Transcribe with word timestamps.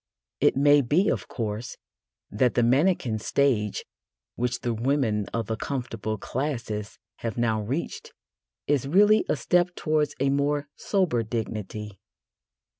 It 0.39 0.57
may 0.57 0.81
be, 0.81 1.09
of 1.09 1.27
course, 1.27 1.77
that 2.31 2.55
the 2.55 2.63
mannequin 2.63 3.19
stage 3.19 3.85
which 4.33 4.61
the 4.61 4.73
women 4.73 5.27
of 5.27 5.45
the 5.45 5.55
comfortable 5.55 6.17
classes 6.17 6.97
have 7.17 7.37
now 7.37 7.61
reached 7.61 8.11
is 8.65 8.87
really 8.87 9.23
a 9.29 9.35
step 9.35 9.75
towards 9.75 10.15
a 10.19 10.31
more 10.31 10.67
sober 10.75 11.21
dignity. 11.21 11.99